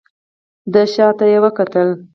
[0.73, 1.89] دی شا ته يې وکتل.